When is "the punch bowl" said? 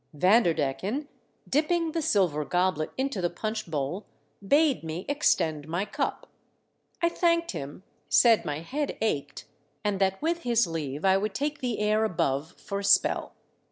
3.21-4.07